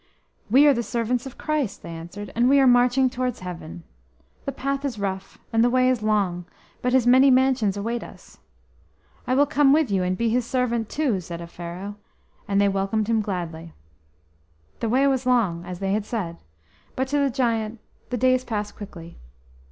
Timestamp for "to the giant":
17.09-17.79